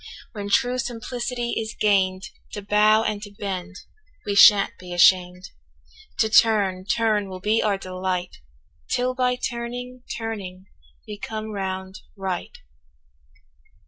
When 0.31 0.49
true 0.49 0.79
simplicity 0.79 1.51
is 1.61 1.75
gain'd, 1.79 2.23
To 2.53 2.63
bow 2.63 3.03
and 3.03 3.21
to 3.21 3.29
bend 3.31 3.75
we 4.25 4.33
shan't 4.35 4.71
be 4.79 4.91
asham'd, 4.95 5.51
To 6.17 6.27
turn, 6.27 6.85
turn 6.85 7.29
will 7.29 7.39
be 7.39 7.61
our 7.61 7.77
delight 7.77 8.37
'Till 8.89 9.13
by 9.13 9.35
turning, 9.35 10.01
turning 10.17 10.65
we 11.07 11.19
come 11.19 11.51
round 11.51 11.99
right. 12.17 12.57